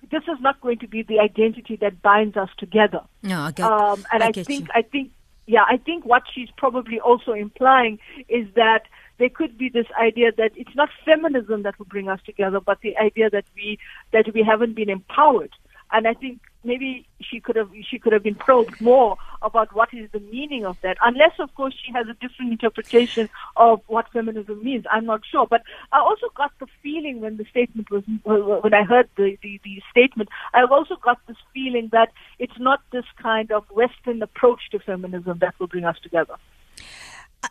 this 0.09 0.24
is 0.24 0.39
not 0.39 0.59
going 0.62 0.80
to 0.80 0.88
be 0.88 1.04
the 1.04 1.19
identity 1.19 1.75
that 1.81 2.01
binds 2.01 2.36
us 2.36 2.50
together. 2.57 3.01
No, 3.21 3.42
I 3.42 3.51
get, 3.51 3.65
um, 3.65 4.06
and 4.12 4.24
I, 4.24 4.27
I 4.27 4.31
think 4.31 4.50
you. 4.50 4.68
I 4.74 4.81
think 4.81 5.12
yeah, 5.45 5.63
I 5.68 5.77
think 5.77 6.06
what 6.06 6.24
she's 6.33 6.50
probably 6.57 7.00
also 7.00 7.33
implying 7.33 8.00
is 8.27 8.48
that 8.56 8.83
there 9.18 9.30
could 9.30 9.57
be 9.57 9.69
this 9.69 9.86
idea 10.00 10.31
that 10.38 10.51
it's 10.56 10.75
not 10.75 10.89
feminism 11.06 11.63
that 11.63 11.77
will 11.77 11.86
bring 11.86 12.09
us 12.09 12.19
together, 12.25 12.60
but 12.60 12.80
the 12.81 12.98
idea 12.98 13.30
that 13.30 13.45
we 13.56 13.77
that 14.12 14.33
we 14.33 14.42
haven't 14.44 14.75
been 14.75 14.89
empowered. 14.89 15.51
And 15.92 16.07
I 16.07 16.13
think 16.13 16.42
maybe 16.63 17.07
she 17.21 17.39
could 17.39 17.56
have 17.56 17.69
she 17.89 18.00
could 18.00 18.13
have 18.13 18.24
been 18.24 18.36
probed 18.36 18.80
more 18.81 19.18
about 19.42 19.74
what 19.74 19.89
is 19.94 20.09
the 20.12 20.19
meaning 20.19 20.65
of 20.65 20.77
that. 20.81 20.98
Unless, 21.01 21.39
of 21.39 21.54
course, 21.56 21.75
she 21.86 21.92
has 21.94 22.07
a 22.07 22.13
different 22.15 22.51
interpretation 22.51 23.30
of 23.56 23.81
what 23.88 24.12
feminism 24.12 24.63
means. 24.63 24.86
I'm 24.92 25.06
not 25.06 25.21
sure. 25.30 25.48
But 25.48 25.62
I 25.92 26.00
also 26.00 26.27
got 26.36 26.51
the 26.59 26.68
feeling 26.81 27.21
when 27.21 27.38
the 27.38 27.45
statement 27.45 27.89
was 27.92 28.04
uh, 28.25 28.62
when 28.62 28.74
I 28.74 28.83
heard 28.83 29.09
the, 29.15 29.38
the, 29.42 29.59
the 29.63 29.81
statement, 29.92 30.30
I 30.54 30.63
also 30.63 30.95
got 30.95 31.19
this 31.27 31.38
feeling 31.54 31.89
that 31.92 32.12
it's 32.39 32.60
not 32.60 32.81
this 32.92 33.06
kind 33.21 33.51
of 33.51 33.65
Western 33.69 34.21
approach 34.21 34.69
to 34.71 34.80
feminism 34.80 35.39
that 35.39 35.56
will 35.60 35.68
bring 35.68 35.86
us 35.86 35.98
together. 36.01 36.36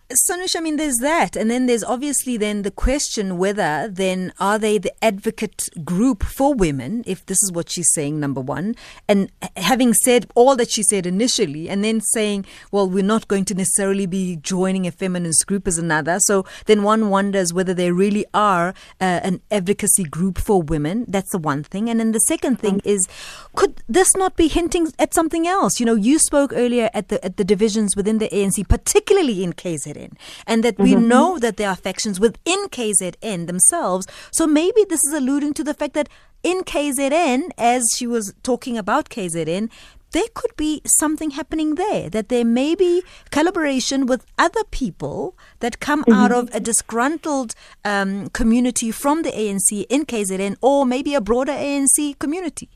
Sanush, 0.08 0.54
I 0.54 0.60
mean, 0.60 0.76
there's 0.76 0.98
that. 0.98 1.34
And 1.34 1.50
then 1.50 1.66
there's 1.66 1.82
obviously 1.82 2.36
then 2.36 2.62
the 2.62 2.70
question 2.70 3.38
whether 3.38 3.88
then 3.90 4.32
are 4.38 4.56
they 4.56 4.78
the 4.78 4.92
advocate 5.04 5.68
group 5.84 6.22
for 6.22 6.54
women, 6.54 7.02
if 7.06 7.26
this 7.26 7.42
is 7.42 7.50
what 7.50 7.68
she's 7.68 7.92
saying, 7.92 8.20
number 8.20 8.40
one. 8.40 8.76
And 9.08 9.32
having 9.56 9.94
said 9.94 10.26
all 10.36 10.54
that 10.56 10.70
she 10.70 10.84
said 10.84 11.06
initially, 11.06 11.68
and 11.68 11.82
then 11.82 12.00
saying, 12.00 12.46
well, 12.70 12.88
we're 12.88 13.02
not 13.02 13.26
going 13.26 13.44
to 13.46 13.54
necessarily 13.54 14.06
be 14.06 14.36
joining 14.36 14.86
a 14.86 14.92
feminist 14.92 15.44
group 15.48 15.66
as 15.66 15.76
another. 15.76 16.20
So 16.20 16.46
then 16.66 16.84
one 16.84 17.10
wonders 17.10 17.52
whether 17.52 17.74
they 17.74 17.90
really 17.90 18.26
are 18.32 18.68
uh, 19.00 19.20
an 19.24 19.40
advocacy 19.50 20.04
group 20.04 20.38
for 20.38 20.62
women. 20.62 21.04
That's 21.08 21.32
the 21.32 21.38
one 21.38 21.64
thing. 21.64 21.90
And 21.90 21.98
then 21.98 22.12
the 22.12 22.20
second 22.20 22.60
thing 22.60 22.80
is, 22.84 23.08
could 23.56 23.82
this 23.88 24.14
not 24.14 24.36
be 24.36 24.46
hinting 24.46 24.92
at 25.00 25.14
something 25.14 25.48
else? 25.48 25.80
You 25.80 25.86
know, 25.86 25.96
you 25.96 26.20
spoke 26.20 26.52
earlier 26.54 26.90
at 26.94 27.08
the, 27.08 27.24
at 27.24 27.38
the 27.38 27.44
divisions 27.44 27.96
within 27.96 28.18
the 28.18 28.28
ANC, 28.28 28.68
particularly 28.68 29.42
in 29.42 29.52
case 29.52 29.84
KZN, 29.96 30.12
and 30.46 30.62
that 30.64 30.78
we 30.78 30.94
mm-hmm. 30.94 31.08
know 31.08 31.38
that 31.38 31.56
there 31.56 31.68
are 31.68 31.76
factions 31.76 32.20
within 32.20 32.68
KZN 32.68 33.46
themselves. 33.46 34.06
So 34.30 34.46
maybe 34.46 34.84
this 34.88 35.00
is 35.04 35.14
alluding 35.14 35.54
to 35.54 35.64
the 35.64 35.74
fact 35.74 35.94
that 35.94 36.08
in 36.42 36.62
KZN, 36.62 37.50
as 37.58 37.84
she 37.96 38.06
was 38.06 38.34
talking 38.42 38.78
about 38.78 39.08
KZN, 39.08 39.70
there 40.12 40.28
could 40.34 40.56
be 40.56 40.80
something 40.86 41.30
happening 41.30 41.74
there, 41.74 42.08
that 42.08 42.28
there 42.28 42.44
may 42.44 42.74
be 42.74 43.02
collaboration 43.30 44.06
with 44.06 44.24
other 44.38 44.64
people 44.70 45.36
that 45.58 45.80
come 45.80 46.02
mm-hmm. 46.04 46.12
out 46.12 46.32
of 46.32 46.48
a 46.54 46.60
disgruntled 46.60 47.54
um, 47.84 48.28
community 48.30 48.90
from 48.90 49.22
the 49.22 49.30
ANC 49.30 49.84
in 49.90 50.06
KZN 50.06 50.56
or 50.62 50.86
maybe 50.86 51.14
a 51.14 51.20
broader 51.20 51.52
ANC 51.52 52.18
community. 52.18 52.70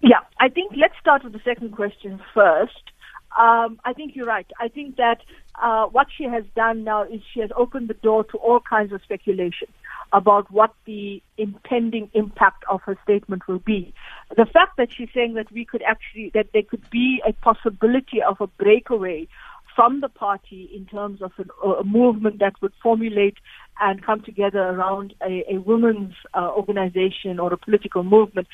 Yeah, 0.00 0.20
I 0.38 0.48
think 0.48 0.72
let's 0.76 0.94
start 1.00 1.24
with 1.24 1.32
the 1.32 1.40
second 1.44 1.72
question 1.72 2.20
first. 2.32 2.92
Um, 3.38 3.80
I 3.84 3.92
think 3.92 4.14
you're 4.14 4.26
right. 4.26 4.46
I 4.60 4.68
think 4.68 4.96
that 4.96 5.18
uh, 5.60 5.86
what 5.86 6.06
she 6.16 6.24
has 6.24 6.44
done 6.54 6.84
now 6.84 7.02
is 7.02 7.20
she 7.32 7.40
has 7.40 7.50
opened 7.56 7.88
the 7.88 7.94
door 7.94 8.24
to 8.24 8.36
all 8.38 8.60
kinds 8.60 8.92
of 8.92 9.02
speculation 9.02 9.68
about 10.12 10.50
what 10.50 10.72
the 10.84 11.20
impending 11.36 12.08
impact 12.14 12.64
of 12.70 12.80
her 12.82 12.96
statement 13.02 13.48
will 13.48 13.58
be. 13.58 13.92
The 14.36 14.46
fact 14.46 14.76
that 14.76 14.88
she's 14.96 15.08
saying 15.12 15.34
that 15.34 15.50
we 15.50 15.64
could 15.64 15.82
actually, 15.82 16.30
that 16.34 16.48
there 16.52 16.62
could 16.62 16.88
be 16.90 17.20
a 17.26 17.32
possibility 17.32 18.22
of 18.22 18.40
a 18.40 18.46
breakaway 18.46 19.26
from 19.74 20.00
the 20.00 20.08
party 20.08 20.70
in 20.72 20.86
terms 20.86 21.20
of 21.20 21.32
an, 21.38 21.48
a 21.80 21.82
movement 21.82 22.38
that 22.38 22.54
would 22.62 22.72
formulate 22.80 23.36
and 23.80 24.04
come 24.04 24.20
together 24.20 24.60
around 24.60 25.14
a, 25.22 25.44
a 25.52 25.58
women's 25.58 26.14
uh, 26.34 26.50
organization 26.50 27.40
or 27.40 27.52
a 27.52 27.56
political 27.56 28.04
movement 28.04 28.46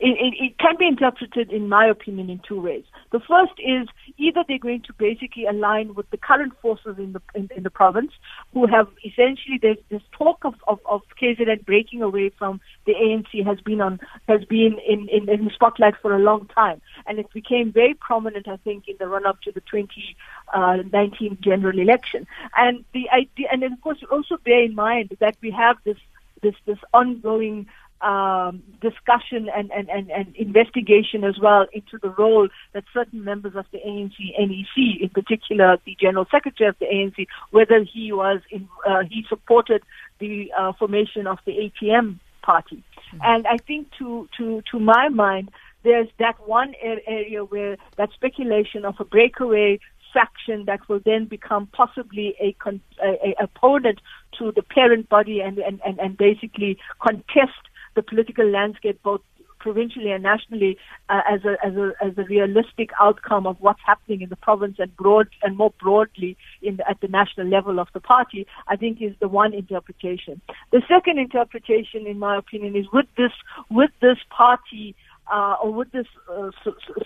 it, 0.00 0.16
it, 0.20 0.34
it, 0.44 0.58
can 0.58 0.76
be 0.78 0.86
interpreted, 0.86 1.50
in 1.50 1.68
my 1.68 1.86
opinion, 1.86 2.30
in 2.30 2.40
two 2.46 2.60
ways. 2.60 2.84
The 3.10 3.18
first 3.18 3.52
is 3.58 3.88
either 4.16 4.44
they're 4.46 4.58
going 4.58 4.82
to 4.82 4.92
basically 4.92 5.46
align 5.46 5.94
with 5.94 6.08
the 6.10 6.16
current 6.16 6.52
forces 6.62 6.96
in 6.98 7.14
the 7.14 7.22
in, 7.34 7.48
in 7.56 7.62
the 7.64 7.70
province, 7.70 8.12
who 8.54 8.66
have 8.66 8.88
essentially 9.04 9.58
there's 9.60 9.78
this 9.88 10.02
talk 10.12 10.44
of, 10.44 10.54
of, 10.68 10.78
of 10.86 11.02
KZN 11.20 11.64
breaking 11.64 12.02
away 12.02 12.30
from 12.30 12.60
the 12.86 12.94
ANC 12.94 13.44
has 13.44 13.60
been 13.60 13.80
on 13.80 13.98
has 14.28 14.44
been 14.44 14.78
in, 14.86 15.08
in, 15.08 15.28
in 15.28 15.44
the 15.44 15.50
spotlight 15.50 15.94
for 16.00 16.14
a 16.14 16.20
long 16.20 16.46
time, 16.54 16.80
and 17.06 17.18
it 17.18 17.32
became 17.32 17.72
very 17.72 17.94
prominent, 17.94 18.46
I 18.46 18.56
think, 18.58 18.86
in 18.86 18.96
the 18.98 19.08
run 19.08 19.26
up 19.26 19.40
to 19.42 19.52
the 19.52 19.62
2019 19.62 21.32
uh, 21.32 21.34
general 21.40 21.78
election. 21.78 22.26
And 22.56 22.84
the 22.92 23.10
idea, 23.10 23.48
and 23.50 23.64
of 23.64 23.80
course, 23.80 23.98
also 24.12 24.36
bear 24.36 24.62
in 24.62 24.76
mind 24.76 25.16
that 25.18 25.36
we 25.40 25.50
have 25.50 25.76
this 25.84 25.98
this 26.42 26.54
this 26.66 26.78
ongoing 26.94 27.66
um, 28.00 28.62
discussion 28.80 29.48
and, 29.54 29.70
and, 29.72 29.88
and, 29.88 30.10
and 30.10 30.34
investigation 30.36 31.24
as 31.24 31.38
well 31.40 31.66
into 31.72 31.98
the 32.00 32.10
role 32.10 32.48
that 32.72 32.84
certain 32.92 33.24
members 33.24 33.54
of 33.56 33.66
the 33.72 33.78
ANC 33.78 34.14
NEC, 34.38 35.02
in 35.02 35.08
particular 35.08 35.78
the 35.84 35.96
General 36.00 36.26
Secretary 36.30 36.68
of 36.68 36.78
the 36.78 36.86
ANC, 36.86 37.26
whether 37.50 37.82
he 37.82 38.12
was 38.12 38.40
in, 38.50 38.68
uh, 38.86 39.02
he 39.10 39.24
supported 39.28 39.82
the 40.18 40.52
uh, 40.58 40.72
formation 40.78 41.26
of 41.26 41.38
the 41.44 41.52
ATM 41.52 42.18
party. 42.42 42.82
Mm-hmm. 43.14 43.18
And 43.22 43.46
I 43.46 43.56
think 43.58 43.88
to, 43.98 44.28
to, 44.38 44.62
to 44.70 44.78
my 44.78 45.08
mind, 45.08 45.50
there's 45.84 46.08
that 46.18 46.36
one 46.46 46.74
area 46.82 47.44
where 47.44 47.76
that 47.96 48.10
speculation 48.12 48.84
of 48.84 48.96
a 48.98 49.04
breakaway 49.04 49.78
faction 50.12 50.64
that 50.66 50.88
will 50.88 51.00
then 51.04 51.26
become 51.26 51.68
possibly 51.72 52.34
a, 52.40 52.52
con- 52.54 52.80
a, 53.02 53.34
a 53.38 53.44
opponent 53.44 54.00
to 54.38 54.52
the 54.52 54.62
parent 54.62 55.08
body 55.08 55.40
and, 55.40 55.58
and, 55.58 55.80
and, 55.84 55.98
and 55.98 56.16
basically 56.16 56.78
contest 57.00 57.60
the 57.94 58.02
political 58.02 58.48
landscape, 58.48 59.00
both 59.02 59.20
provincially 59.58 60.10
and 60.10 60.22
nationally, 60.22 60.76
uh, 61.08 61.20
as 61.30 61.40
a 61.44 61.56
as 61.64 61.74
a 61.76 61.92
as 62.02 62.16
a 62.16 62.24
realistic 62.24 62.90
outcome 63.00 63.46
of 63.46 63.56
what's 63.60 63.80
happening 63.84 64.22
in 64.22 64.28
the 64.28 64.36
province 64.36 64.76
and 64.78 64.96
broad 64.96 65.28
and 65.42 65.56
more 65.56 65.72
broadly 65.80 66.36
in 66.62 66.76
the, 66.76 66.88
at 66.88 67.00
the 67.00 67.08
national 67.08 67.46
level 67.46 67.78
of 67.78 67.88
the 67.92 68.00
party, 68.00 68.46
I 68.68 68.76
think 68.76 69.02
is 69.02 69.14
the 69.20 69.28
one 69.28 69.52
interpretation. 69.52 70.40
The 70.70 70.82
second 70.88 71.18
interpretation, 71.18 72.06
in 72.06 72.18
my 72.18 72.36
opinion, 72.36 72.76
is 72.76 72.86
with 72.92 73.06
this 73.16 73.32
with 73.70 73.90
this 74.00 74.18
party 74.30 74.94
uh, 75.32 75.56
or 75.62 75.72
with 75.72 75.92
this 75.92 76.06
uh, 76.32 76.50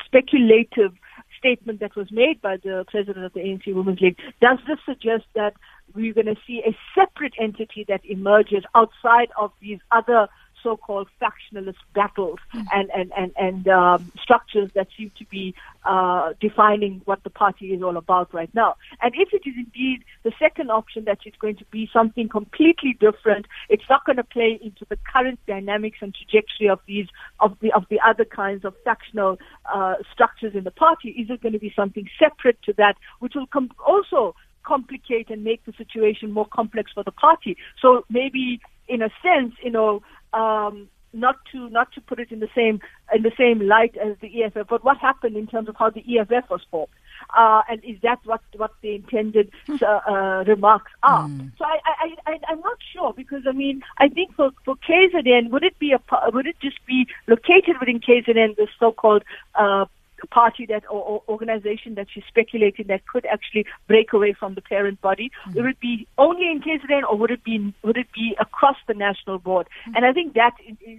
speculative 0.04 0.92
statement 1.38 1.80
that 1.80 1.96
was 1.96 2.06
made 2.12 2.40
by 2.40 2.56
the 2.56 2.84
president 2.88 3.24
of 3.24 3.32
the 3.32 3.40
ANC 3.40 3.74
Women's 3.74 4.00
League, 4.00 4.18
does 4.40 4.58
this 4.68 4.78
suggest 4.86 5.24
that 5.34 5.54
we're 5.94 6.14
going 6.14 6.26
to 6.26 6.36
see 6.46 6.62
a 6.64 6.76
separate 6.94 7.34
entity 7.40 7.84
that 7.88 8.00
emerges 8.04 8.62
outside 8.74 9.28
of 9.36 9.50
these 9.60 9.78
other 9.90 10.28
so-called 10.62 11.08
factionalist 11.20 11.76
battles 11.94 12.38
mm. 12.54 12.64
and 12.72 12.90
and 12.94 13.12
and, 13.16 13.32
and 13.36 13.68
um, 13.68 14.12
structures 14.20 14.70
that 14.74 14.88
seem 14.96 15.10
to 15.18 15.24
be 15.26 15.54
uh, 15.84 16.32
defining 16.40 17.02
what 17.04 17.22
the 17.24 17.30
party 17.30 17.72
is 17.74 17.82
all 17.82 17.96
about 17.96 18.32
right 18.32 18.52
now. 18.54 18.76
And 19.00 19.14
if 19.16 19.32
it 19.32 19.42
is 19.48 19.54
indeed 19.56 20.04
the 20.22 20.32
second 20.38 20.70
option 20.70 21.04
that 21.04 21.18
it's 21.24 21.36
going 21.36 21.56
to 21.56 21.64
be 21.66 21.88
something 21.92 22.28
completely 22.28 22.96
different, 22.98 23.46
it's 23.68 23.88
not 23.88 24.04
going 24.04 24.16
to 24.16 24.24
play 24.24 24.58
into 24.62 24.84
the 24.88 24.98
current 25.12 25.40
dynamics 25.46 25.98
and 26.00 26.14
trajectory 26.14 26.68
of 26.68 26.80
these 26.86 27.08
of 27.40 27.56
the 27.60 27.72
of 27.72 27.84
the 27.90 28.00
other 28.00 28.24
kinds 28.24 28.64
of 28.64 28.74
factional 28.84 29.38
uh, 29.72 29.94
structures 30.12 30.54
in 30.54 30.64
the 30.64 30.70
party. 30.70 31.10
Is 31.10 31.30
it 31.30 31.42
going 31.42 31.52
to 31.52 31.58
be 31.58 31.72
something 31.74 32.08
separate 32.18 32.60
to 32.62 32.72
that, 32.74 32.94
which 33.20 33.34
will 33.34 33.46
com- 33.46 33.70
also 33.86 34.34
complicate 34.62 35.30
and 35.30 35.44
make 35.44 35.64
the 35.64 35.72
situation 35.76 36.32
more 36.32 36.46
complex 36.46 36.92
for 36.92 37.02
the 37.02 37.10
party. 37.10 37.56
So 37.80 38.04
maybe 38.08 38.60
in 38.88 39.02
a 39.02 39.10
sense, 39.22 39.54
you 39.62 39.70
know, 39.70 40.02
um, 40.32 40.88
not 41.12 41.36
to 41.52 41.68
not 41.70 41.92
to 41.92 42.00
put 42.00 42.18
it 42.18 42.32
in 42.32 42.40
the 42.40 42.48
same 42.54 42.80
in 43.14 43.22
the 43.22 43.32
same 43.36 43.60
light 43.60 43.96
as 43.96 44.16
the 44.20 44.42
EFF, 44.42 44.68
but 44.68 44.84
what 44.84 44.98
happened 44.98 45.36
in 45.36 45.46
terms 45.46 45.68
of 45.68 45.76
how 45.76 45.90
the 45.90 46.02
EFF 46.18 46.48
was 46.50 46.62
formed, 46.70 46.92
uh, 47.36 47.62
and 47.68 47.84
is 47.84 47.96
that 48.02 48.18
what 48.24 48.40
what 48.56 48.72
the 48.82 48.94
intended 48.94 49.50
uh, 49.68 50.00
uh, 50.08 50.44
remarks 50.46 50.90
are? 51.02 51.28
Mm. 51.28 51.52
So 51.58 51.64
I, 51.64 51.78
I 51.84 52.16
I 52.26 52.38
I'm 52.48 52.60
not 52.60 52.78
sure 52.92 53.12
because 53.12 53.42
I 53.46 53.52
mean 53.52 53.82
I 53.98 54.08
think 54.08 54.34
for 54.34 54.50
for 54.64 54.76
KZN 54.76 55.50
would 55.50 55.64
it 55.64 55.78
be 55.78 55.92
a 55.92 56.00
would 56.32 56.46
it 56.46 56.56
just 56.60 56.84
be 56.86 57.06
located 57.26 57.76
within 57.80 58.00
KZN 58.00 58.56
the 58.56 58.68
so-called 58.78 59.24
uh, 59.54 59.84
party 60.26 60.66
that 60.66 60.84
or, 60.90 61.02
or, 61.02 61.22
organization 61.28 61.94
that 61.94 62.06
she's 62.12 62.24
speculating 62.28 62.86
that 62.88 63.06
could 63.06 63.26
actually 63.26 63.66
break 63.88 64.12
away 64.12 64.34
from 64.38 64.54
the 64.54 64.60
parent 64.60 65.00
body? 65.00 65.30
Mm-hmm. 65.46 65.56
Would 65.56 65.66
it 65.66 65.80
be 65.80 66.06
only 66.18 66.50
in 66.50 66.60
KZN 66.60 67.02
or 67.08 67.16
would 67.16 67.30
it 67.30 67.44
be 67.44 67.74
would 67.82 67.96
it 67.96 68.08
be 68.14 68.36
across 68.40 68.76
the 68.86 68.94
national 68.94 69.38
board? 69.38 69.68
Mm-hmm. 69.86 69.96
And 69.96 70.06
I 70.06 70.12
think 70.12 70.34
that 70.34 70.52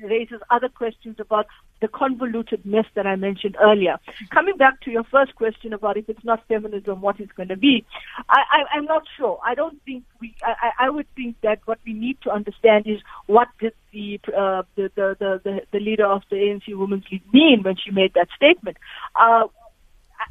raises 0.04 0.42
other 0.50 0.70
questions 0.70 1.18
about 1.20 1.48
the 1.84 1.88
convoluted 1.90 2.66
mess 2.66 2.86
that 2.96 3.06
I 3.06 3.18
mentioned 3.18 3.58
earlier. 3.62 3.98
Coming 4.32 4.56
back 4.56 4.80
to 4.82 4.92
your 4.92 5.04
first 5.04 5.36
question 5.36 5.74
about 5.74 5.98
if 5.98 6.08
it's 6.08 6.24
not 6.24 6.48
feminism, 6.48 7.02
what 7.02 7.20
it's 7.20 7.34
going 7.34 7.50
to 7.50 7.58
be, 7.58 7.86
I, 8.30 8.64
I, 8.74 8.78
am 8.78 8.86
not 8.86 9.04
sure. 9.18 9.38
I 9.46 9.54
don't 9.54 9.82
think 9.84 10.06
we. 10.22 10.34
I, 10.42 10.86
I 10.86 10.90
would 10.90 11.08
think 11.16 11.36
that 11.44 11.60
what 11.66 11.80
we 11.86 11.92
need 11.92 12.18
to 12.24 12.32
understand 12.32 12.88
is 12.88 13.00
what 13.28 13.50
did 13.60 13.74
the, 13.92 14.20
uh, 14.28 14.64
the, 14.76 14.92
the, 14.96 15.40
the, 15.44 15.62
the 15.72 15.80
leader 15.80 16.06
of 16.06 16.24
the 16.30 16.38
ANC 16.38 16.76
Women's 16.76 17.04
League 17.12 17.22
mean 17.32 17.64
when 17.64 17.76
she 17.76 17.92
made 17.92 18.14
that 18.16 18.28
statement. 18.36 18.78
Uh, 19.16 19.48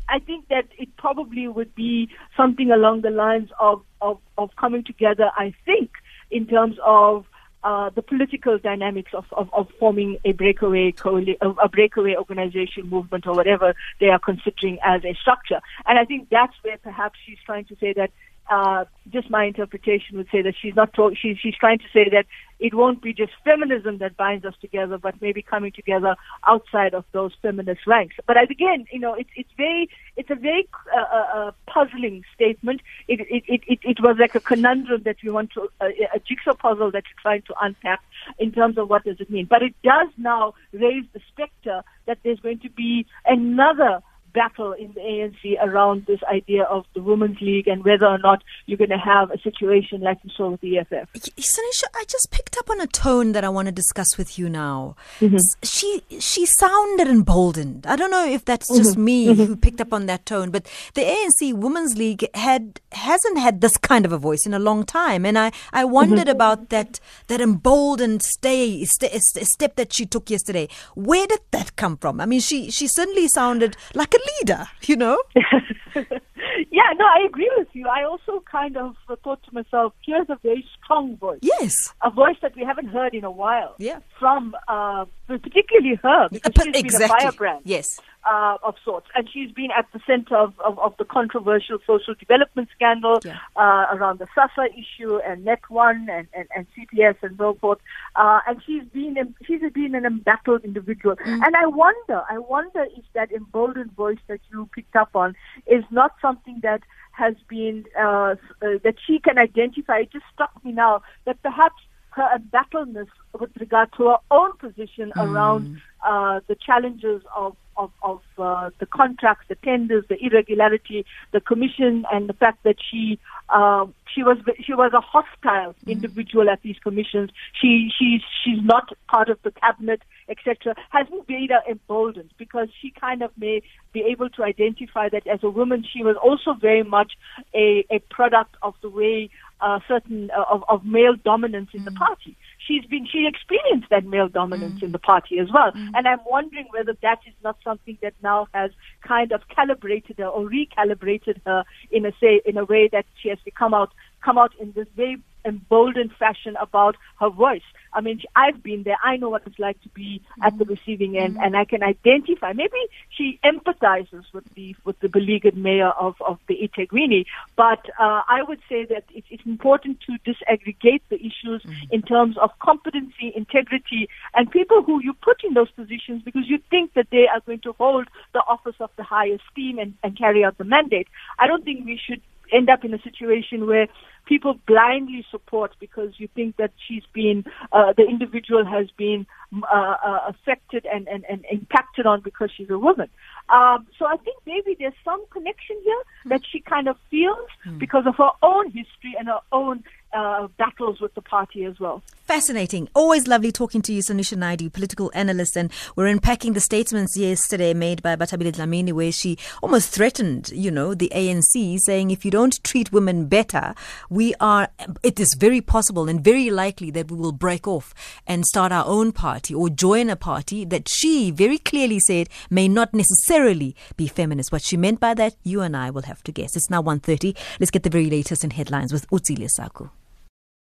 I 0.08 0.18
think 0.18 0.48
that 0.48 0.66
it 0.78 0.96
probably 0.96 1.48
would 1.48 1.74
be 1.74 2.08
something 2.36 2.70
along 2.70 3.02
the 3.02 3.10
lines 3.10 3.50
of, 3.60 3.82
of, 4.00 4.18
of 4.38 4.50
coming 4.56 4.84
together, 4.84 5.30
I 5.36 5.54
think, 5.64 5.90
in 6.30 6.46
terms 6.46 6.76
of 6.84 7.26
uh, 7.64 7.90
the 7.90 8.02
political 8.02 8.58
dynamics 8.58 9.12
of, 9.14 9.24
of, 9.32 9.48
of 9.52 9.68
forming 9.78 10.18
a 10.24 10.32
breakaway 10.32 10.92
a 11.40 11.68
breakaway 11.68 12.16
organization 12.16 12.88
movement 12.88 13.26
or 13.26 13.34
whatever 13.34 13.74
they 14.00 14.08
are 14.08 14.18
considering 14.18 14.78
as 14.84 15.04
a 15.04 15.14
structure. 15.14 15.60
And 15.86 15.98
I 15.98 16.04
think 16.04 16.28
that's 16.28 16.54
where 16.62 16.78
perhaps 16.78 17.18
she's 17.24 17.38
trying 17.46 17.66
to 17.66 17.76
say 17.76 17.92
that 17.92 18.10
uh, 18.50 18.84
just 19.10 19.30
my 19.30 19.44
interpretation 19.44 20.16
would 20.16 20.28
say 20.32 20.42
that 20.42 20.54
she's 20.60 20.74
not 20.74 20.92
talk- 20.92 21.14
she's 21.16 21.38
she's 21.38 21.54
trying 21.54 21.78
to 21.78 21.84
say 21.92 22.08
that 22.10 22.26
it 22.62 22.74
won't 22.74 23.02
be 23.02 23.12
just 23.12 23.32
feminism 23.44 23.98
that 23.98 24.16
binds 24.16 24.44
us 24.44 24.54
together, 24.60 24.96
but 24.96 25.20
maybe 25.20 25.42
coming 25.42 25.72
together 25.72 26.14
outside 26.46 26.94
of 26.94 27.04
those 27.10 27.32
feminist 27.42 27.86
ranks. 27.88 28.14
But 28.24 28.40
again, 28.40 28.86
you 28.92 29.00
know, 29.00 29.14
it's 29.14 29.30
it's 29.34 29.50
very 29.56 29.90
it's 30.16 30.30
a 30.30 30.36
very 30.36 30.68
uh, 30.96 31.00
uh, 31.00 31.38
uh 31.38 31.50
puzzling 31.66 32.22
statement. 32.34 32.80
It, 33.08 33.20
it 33.20 33.42
it, 33.48 33.60
it 33.66 33.78
it 33.82 34.00
was 34.00 34.16
like 34.20 34.36
a 34.36 34.40
conundrum 34.40 35.02
that 35.02 35.16
we 35.24 35.30
want 35.30 35.50
to 35.54 35.68
uh, 35.80 35.88
a 36.14 36.20
jigsaw 36.20 36.54
puzzle 36.54 36.92
that 36.92 37.02
you're 37.08 37.20
trying 37.20 37.42
to 37.42 37.54
unpack 37.60 38.00
in 38.38 38.52
terms 38.52 38.78
of 38.78 38.88
what 38.88 39.02
does 39.04 39.20
it 39.20 39.28
mean. 39.28 39.46
But 39.46 39.62
it 39.64 39.74
does 39.82 40.08
now 40.16 40.54
raise 40.72 41.04
the 41.12 41.20
specter 41.32 41.82
that 42.06 42.18
there's 42.22 42.40
going 42.40 42.60
to 42.60 42.70
be 42.70 43.06
another 43.26 44.02
battle 44.32 44.72
in 44.72 44.92
the 44.92 45.00
ANC 45.00 45.56
around 45.62 46.06
this 46.06 46.20
idea 46.30 46.64
of 46.64 46.84
the 46.94 47.02
Women's 47.02 47.40
League 47.40 47.68
and 47.68 47.84
whether 47.84 48.06
or 48.06 48.18
not 48.18 48.42
you're 48.66 48.78
going 48.78 48.90
to 48.90 48.98
have 48.98 49.30
a 49.30 49.38
situation 49.38 50.00
like 50.00 50.18
you 50.22 50.30
saw 50.36 50.50
with 50.50 50.60
the 50.60 50.78
EFF. 50.78 51.12
Sanisha, 51.12 51.84
I 51.94 52.04
just 52.08 52.30
picked 52.30 52.56
up 52.58 52.70
on 52.70 52.80
a 52.80 52.86
tone 52.86 53.32
that 53.32 53.44
I 53.44 53.48
want 53.48 53.66
to 53.66 53.72
discuss 53.72 54.16
with 54.16 54.38
you 54.38 54.48
now. 54.48 54.96
Mm-hmm. 55.20 55.36
She 55.62 56.02
she 56.18 56.46
sounded 56.46 57.08
emboldened. 57.08 57.86
I 57.86 57.96
don't 57.96 58.10
know 58.10 58.26
if 58.26 58.44
that's 58.44 58.68
just 58.68 58.92
mm-hmm. 58.92 59.04
me 59.04 59.26
mm-hmm. 59.28 59.44
who 59.44 59.56
picked 59.56 59.80
up 59.80 59.92
on 59.92 60.06
that 60.06 60.26
tone, 60.26 60.50
but 60.50 60.66
the 60.94 61.02
ANC 61.02 61.54
Women's 61.54 61.96
League 61.96 62.26
had 62.34 62.80
hasn't 62.92 63.38
had 63.38 63.60
this 63.60 63.76
kind 63.76 64.04
of 64.04 64.12
a 64.12 64.18
voice 64.18 64.46
in 64.46 64.54
a 64.54 64.58
long 64.58 64.84
time, 64.84 65.24
and 65.26 65.38
I 65.38 65.52
I 65.72 65.84
wondered 65.84 66.20
mm-hmm. 66.20 66.30
about 66.30 66.68
that 66.70 67.00
that 67.28 67.40
emboldened 67.40 68.22
stay 68.22 68.84
st- 68.84 69.22
step 69.22 69.76
that 69.76 69.92
she 69.92 70.06
took 70.06 70.30
yesterday. 70.30 70.68
Where 70.94 71.26
did 71.26 71.40
that 71.50 71.76
come 71.76 71.96
from? 71.96 72.20
I 72.20 72.26
mean, 72.26 72.40
she 72.40 72.70
she 72.70 72.86
certainly 72.86 73.28
sounded 73.28 73.76
like 73.94 74.14
a 74.14 74.21
leader, 74.26 74.66
you 74.86 74.96
know? 74.96 75.20
yeah, 75.34 76.90
no, 76.96 77.04
I 77.04 77.24
agree 77.26 77.50
with 77.56 77.68
you. 77.72 77.86
I 77.88 78.04
also 78.04 78.42
kind 78.50 78.76
of 78.76 78.94
thought 79.22 79.42
to 79.44 79.54
myself, 79.54 79.92
here's 80.04 80.28
a 80.28 80.38
very 80.42 80.64
strong 80.82 81.16
voice. 81.16 81.40
Yes. 81.42 81.92
A 82.02 82.10
voice 82.10 82.36
that 82.42 82.54
we 82.56 82.64
haven't 82.64 82.86
heard 82.86 83.14
in 83.14 83.24
a 83.24 83.30
while. 83.30 83.74
Yeah. 83.78 84.00
From, 84.18 84.54
uh, 84.68 85.04
particularly 85.38 85.96
her, 86.02 86.28
because 86.32 86.52
she's 86.64 86.74
exactly. 86.76 86.98
been 86.98 87.02
a 87.02 87.20
firebrand. 87.20 87.60
Yes 87.64 88.00
uh, 88.24 88.56
of 88.62 88.74
sorts. 88.84 89.06
And 89.14 89.28
she's 89.32 89.50
been 89.52 89.70
at 89.76 89.86
the 89.92 90.00
center 90.06 90.36
of, 90.36 90.54
of, 90.60 90.78
of 90.78 90.94
the 90.98 91.04
controversial 91.04 91.78
social 91.86 92.14
development 92.14 92.68
scandal 92.74 93.20
yeah. 93.24 93.38
uh, 93.56 93.86
around 93.92 94.18
the 94.18 94.26
SASSA 94.36 94.68
issue 94.78 95.18
and 95.18 95.44
Net1 95.44 96.08
and, 96.10 96.28
and, 96.32 96.48
and 96.54 96.66
CPS 96.76 97.16
and 97.22 97.36
so 97.36 97.54
forth. 97.60 97.78
Uh, 98.16 98.40
and 98.46 98.62
she's 98.64 98.84
been 98.84 99.34
she's 99.44 99.60
been 99.72 99.94
an 99.94 100.04
embattled 100.04 100.64
individual. 100.64 101.16
Mm. 101.16 101.40
And 101.44 101.56
I 101.56 101.66
wonder, 101.66 102.22
I 102.30 102.38
wonder 102.38 102.84
if 102.96 103.04
that 103.14 103.32
emboldened 103.32 103.92
voice 103.92 104.18
that 104.28 104.40
you 104.50 104.68
picked 104.74 104.96
up 104.96 105.10
on 105.14 105.34
is 105.66 105.84
not 105.90 106.14
something 106.20 106.60
that 106.62 106.82
has 107.12 107.34
been 107.48 107.84
uh, 107.98 108.34
uh, 108.62 108.78
that 108.84 108.94
she 109.06 109.18
can 109.18 109.38
identify. 109.38 109.98
It 109.98 110.12
just 110.12 110.24
struck 110.32 110.52
me 110.64 110.72
now 110.72 111.02
that 111.26 111.42
perhaps 111.42 111.82
her 112.12 112.28
embattledness 112.36 113.08
with 113.38 113.50
regard 113.58 113.90
to 113.96 114.08
her 114.08 114.18
own 114.30 114.56
position 114.58 115.12
mm. 115.16 115.24
around 115.24 115.80
uh, 116.06 116.40
the 116.48 116.54
challenges 116.54 117.22
of 117.36 117.56
of, 117.76 117.90
of 118.02 118.20
uh, 118.38 118.70
the 118.78 118.86
contracts, 118.86 119.44
the 119.48 119.54
tenders, 119.56 120.04
the 120.08 120.16
irregularity, 120.24 121.04
the 121.32 121.40
commission, 121.40 122.04
and 122.12 122.28
the 122.28 122.32
fact 122.34 122.62
that 122.64 122.76
she 122.90 123.18
uh, 123.48 123.86
she 124.14 124.22
was 124.22 124.38
she 124.64 124.74
was 124.74 124.92
a 124.92 125.00
hostile 125.00 125.74
individual 125.86 126.48
at 126.50 126.62
these 126.62 126.76
commissions. 126.82 127.30
She 127.60 127.90
she's 127.98 128.20
she's 128.44 128.62
not 128.62 128.88
part 129.08 129.28
of 129.28 129.38
the 129.42 129.50
cabinet, 129.50 130.02
etc. 130.28 130.74
Hasn't 130.90 131.28
made 131.28 131.50
her 131.50 131.62
emboldened 131.68 132.30
because 132.38 132.68
she 132.80 132.90
kind 132.90 133.22
of 133.22 133.30
may 133.36 133.62
be 133.92 134.00
able 134.00 134.28
to 134.30 134.42
identify 134.42 135.08
that 135.08 135.26
as 135.26 135.40
a 135.42 135.50
woman 135.50 135.84
she 135.90 136.02
was 136.02 136.16
also 136.22 136.58
very 136.58 136.82
much 136.82 137.12
a 137.54 137.84
a 137.90 137.98
product 138.10 138.56
of 138.62 138.74
the 138.82 138.90
way 138.90 139.30
uh, 139.60 139.78
certain 139.86 140.30
uh, 140.36 140.44
of, 140.50 140.64
of 140.68 140.84
male 140.84 141.14
dominance 141.24 141.70
in 141.72 141.84
the 141.84 141.92
party 141.92 142.36
she's 142.66 142.84
been 142.86 143.06
she 143.06 143.26
experienced 143.26 143.88
that 143.90 144.04
male 144.04 144.28
dominance 144.28 144.80
mm. 144.80 144.84
in 144.84 144.92
the 144.92 144.98
party 144.98 145.38
as 145.38 145.48
well. 145.52 145.72
Mm. 145.72 145.90
And 145.94 146.08
I'm 146.08 146.20
wondering 146.26 146.66
whether 146.70 146.96
that 147.02 147.20
is 147.26 147.34
not 147.42 147.56
something 147.64 147.98
that 148.02 148.14
now 148.22 148.48
has 148.54 148.70
kind 149.06 149.32
of 149.32 149.42
calibrated 149.48 150.18
her 150.18 150.26
or 150.26 150.48
recalibrated 150.48 151.40
her 151.46 151.64
in 151.90 152.06
a 152.06 152.12
say 152.20 152.40
in 152.44 152.56
a 152.56 152.64
way 152.64 152.88
that 152.92 153.06
she 153.20 153.28
has 153.28 153.38
to 153.44 153.50
come 153.50 153.74
out 153.74 153.92
come 154.24 154.38
out 154.38 154.52
in 154.60 154.72
this 154.72 154.86
very 154.96 155.20
emboldened 155.44 156.12
fashion 156.18 156.56
about 156.60 156.96
her 157.20 157.30
voice. 157.30 157.62
I 157.94 158.00
mean, 158.00 158.20
I've 158.34 158.62
been 158.62 158.84
there. 158.84 158.96
I 159.04 159.16
know 159.16 159.28
what 159.28 159.42
it's 159.46 159.58
like 159.58 159.80
to 159.82 159.88
be 159.90 160.22
at 160.42 160.56
the 160.56 160.64
mm. 160.64 160.70
receiving 160.70 161.18
end, 161.18 161.36
mm. 161.36 161.44
and 161.44 161.56
I 161.56 161.66
can 161.66 161.82
identify. 161.82 162.52
Maybe 162.52 162.78
she 163.10 163.38
empathizes 163.44 164.24
with 164.32 164.44
the 164.54 164.74
with 164.84 164.98
the 165.00 165.08
beleaguered 165.08 165.56
mayor 165.56 165.90
of 165.90 166.14
of 166.26 166.38
the 166.48 166.56
eThekwini, 166.56 167.26
but 167.54 167.84
uh, 168.00 168.22
I 168.28 168.42
would 168.48 168.60
say 168.68 168.86
that 168.86 169.04
it's, 169.14 169.26
it's 169.30 169.44
important 169.44 169.98
to 170.06 170.12
disaggregate 170.30 171.02
the 171.10 171.16
issues 171.16 171.62
mm. 171.62 171.74
in 171.90 172.00
terms 172.00 172.38
of 172.38 172.50
competency, 172.60 173.32
integrity, 173.36 174.08
and 174.34 174.50
people 174.50 174.82
who 174.82 175.02
you 175.02 175.12
put 175.12 175.44
in 175.44 175.52
those 175.52 175.70
positions 175.72 176.22
because 176.24 176.44
you 176.46 176.58
think 176.70 176.94
that 176.94 177.08
they 177.10 177.26
are 177.28 177.40
going 177.40 177.60
to 177.60 177.72
hold 177.74 178.08
the 178.32 178.42
office 178.48 178.76
of 178.80 178.90
the 178.96 179.02
highest 179.02 179.42
esteem 179.48 179.78
and, 179.78 179.94
and 180.02 180.16
carry 180.16 180.44
out 180.44 180.58
the 180.58 180.64
mandate. 180.64 181.08
I 181.38 181.46
don't 181.46 181.64
think 181.64 181.84
we 181.84 182.00
should 182.04 182.20
end 182.52 182.68
up 182.68 182.84
in 182.84 182.92
a 182.92 183.02
situation 183.02 183.66
where 183.66 183.88
people 184.26 184.58
blindly 184.66 185.24
support 185.30 185.72
because 185.80 186.10
you 186.18 186.28
think 186.34 186.56
that 186.56 186.72
she's 186.86 187.02
been, 187.12 187.44
uh, 187.72 187.92
the 187.96 188.04
individual 188.04 188.64
has 188.64 188.88
been 188.96 189.26
uh, 189.70 189.96
uh, 190.04 190.20
affected 190.28 190.86
and, 190.86 191.08
and, 191.08 191.24
and 191.28 191.44
impacted 191.50 192.06
on 192.06 192.20
because 192.20 192.50
she's 192.56 192.70
a 192.70 192.78
woman. 192.78 193.08
Um, 193.48 193.86
so 193.98 194.06
I 194.06 194.16
think 194.16 194.36
maybe 194.46 194.76
there's 194.78 194.94
some 195.04 195.24
connection 195.30 195.76
here 195.84 196.02
that 196.26 196.42
she 196.50 196.60
kind 196.60 196.88
of 196.88 196.96
feels 197.10 197.48
mm. 197.66 197.78
because 197.78 198.04
of 198.06 198.16
her 198.16 198.30
own 198.42 198.66
history 198.66 199.14
and 199.18 199.28
her 199.28 199.40
own 199.50 199.84
uh, 200.12 200.48
battles 200.58 201.00
with 201.00 201.14
the 201.14 201.22
party 201.22 201.64
as 201.64 201.78
well. 201.80 202.02
Fascinating. 202.24 202.88
Always 202.94 203.26
lovely 203.26 203.50
talking 203.50 203.82
to 203.82 203.92
you, 203.92 204.00
Sanusha 204.00 204.36
Naidu, 204.36 204.70
political 204.70 205.10
analyst. 205.14 205.56
And 205.56 205.70
we're 205.96 206.06
unpacking 206.06 206.52
the 206.52 206.60
statements 206.60 207.16
yesterday 207.16 207.74
made 207.74 208.02
by 208.02 208.16
Bathabile 208.16 208.52
Dlamini, 208.52 208.92
where 208.92 209.12
she 209.12 209.36
almost 209.62 209.90
threatened, 209.90 210.50
you 210.50 210.70
know, 210.70 210.94
the 210.94 211.10
ANC, 211.14 211.78
saying 211.80 212.10
if 212.10 212.24
you 212.24 212.30
don't 212.30 212.62
treat 212.62 212.92
women 212.92 213.26
better, 213.26 213.74
we 214.08 214.34
are, 214.40 214.68
it 215.02 215.18
is 215.18 215.34
very 215.34 215.60
possible 215.60 216.08
and 216.08 216.22
very 216.22 216.50
likely 216.50 216.90
that 216.92 217.10
we 217.10 217.16
will 217.16 217.32
break 217.32 217.66
off 217.66 217.92
and 218.26 218.46
start 218.46 218.72
our 218.72 218.86
own 218.86 219.12
party 219.12 219.54
or 219.54 219.68
join 219.68 220.08
a 220.08 220.16
party 220.16 220.64
that 220.64 220.88
she 220.88 221.30
very 221.30 221.58
clearly 221.58 221.98
said 221.98 222.28
may 222.50 222.68
not 222.68 222.94
necessarily 222.94 223.74
be 223.96 224.06
feminist. 224.06 224.52
What 224.52 224.62
she 224.62 224.76
meant 224.76 225.00
by 225.00 225.14
that, 225.14 225.34
you 225.42 225.60
and 225.60 225.76
I 225.76 225.90
will 225.90 226.02
have 226.02 226.22
to 226.24 226.32
guess. 226.32 226.56
It's 226.56 226.70
now 226.70 226.82
1.30. 226.82 227.36
Let's 227.58 227.70
get 227.70 227.82
the 227.82 227.90
very 227.90 228.08
latest 228.08 228.44
in 228.44 228.50
headlines 228.50 228.92
with 228.92 229.08
Utsile 229.10 229.50
Saku. 229.50 229.90